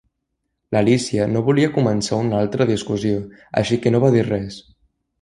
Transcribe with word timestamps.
L'Alícia 0.75 1.27
no 1.33 1.43
volia 1.51 1.69
començar 1.77 2.21
una 2.23 2.41
altra 2.41 2.69
discussió, 2.73 3.23
així 3.63 3.83
que 3.85 3.97
no 3.97 4.05
va 4.07 4.15
dir 4.19 4.29
res. 4.35 4.63